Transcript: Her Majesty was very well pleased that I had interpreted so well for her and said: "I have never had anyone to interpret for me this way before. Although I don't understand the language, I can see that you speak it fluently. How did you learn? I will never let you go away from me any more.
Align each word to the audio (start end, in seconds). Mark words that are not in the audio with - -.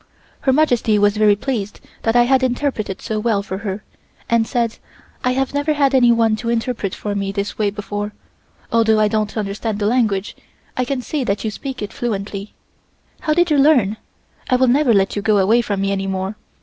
Her 0.39 0.51
Majesty 0.51 0.97
was 0.97 1.15
very 1.15 1.33
well 1.35 1.43
pleased 1.43 1.79
that 2.01 2.15
I 2.15 2.23
had 2.23 2.41
interpreted 2.41 3.03
so 3.03 3.19
well 3.19 3.43
for 3.43 3.59
her 3.59 3.83
and 4.27 4.47
said: 4.47 4.79
"I 5.23 5.33
have 5.33 5.53
never 5.53 5.73
had 5.73 5.93
anyone 5.93 6.35
to 6.37 6.49
interpret 6.49 6.95
for 6.95 7.13
me 7.13 7.31
this 7.31 7.59
way 7.59 7.69
before. 7.69 8.11
Although 8.71 8.99
I 8.99 9.07
don't 9.07 9.37
understand 9.37 9.77
the 9.77 9.85
language, 9.85 10.35
I 10.75 10.85
can 10.85 11.03
see 11.03 11.23
that 11.25 11.43
you 11.45 11.51
speak 11.51 11.83
it 11.83 11.93
fluently. 11.93 12.55
How 13.19 13.35
did 13.35 13.51
you 13.51 13.59
learn? 13.59 13.97
I 14.49 14.55
will 14.55 14.65
never 14.67 14.91
let 14.95 15.15
you 15.15 15.21
go 15.21 15.37
away 15.37 15.61
from 15.61 15.81
me 15.81 15.91
any 15.91 16.07
more. 16.07 16.35